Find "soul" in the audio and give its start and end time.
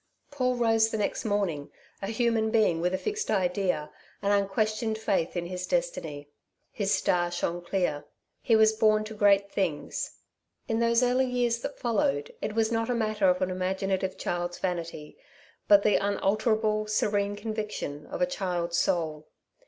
18.79-19.27